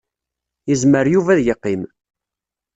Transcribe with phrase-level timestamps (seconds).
[0.69, 1.81] Yezmer Yuba ad yeqqim.